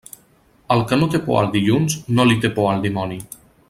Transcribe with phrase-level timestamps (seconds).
[0.75, 3.25] El que no té por al dilluns, no li té por al dimoni.